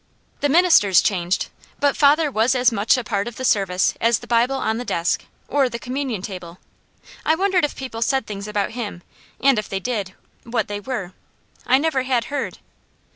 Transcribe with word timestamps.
The 0.39 0.49
ministers 0.49 0.99
changed, 0.99 1.49
but 1.79 1.95
father 1.95 2.31
was 2.31 2.55
as 2.55 2.71
much 2.71 2.97
a 2.97 3.03
part 3.03 3.27
of 3.27 3.35
the 3.35 3.45
service 3.45 3.93
as 4.01 4.17
the 4.17 4.25
Bible 4.25 4.55
on 4.55 4.79
the 4.79 4.83
desk 4.83 5.25
or 5.47 5.69
the 5.69 5.77
communion 5.77 6.23
table. 6.23 6.57
I 7.23 7.35
wondered 7.35 7.63
if 7.65 7.75
people 7.75 8.01
said 8.01 8.25
things 8.25 8.47
about 8.47 8.71
him, 8.71 9.03
and 9.43 9.59
if 9.59 9.69
they 9.69 9.79
did, 9.79 10.15
what 10.43 10.67
they 10.67 10.79
were. 10.79 11.13
I 11.67 11.77
never 11.77 12.01
had 12.01 12.25
heard. 12.33 12.57